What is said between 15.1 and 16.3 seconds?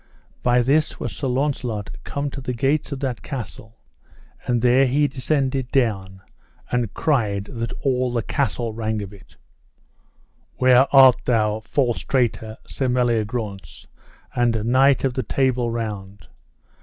the Table Round?